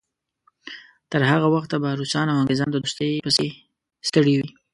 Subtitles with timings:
[1.11, 3.47] تر هغه وخته به روسان او انګریزان د دوستۍ پسې
[4.07, 4.49] ستړي وي.